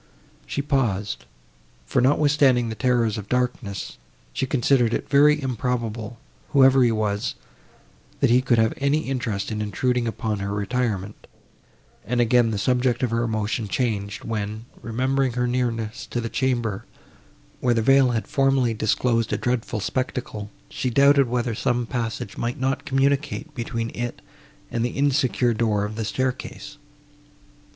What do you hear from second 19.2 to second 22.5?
a dreadful spectacle, she doubted whether some passage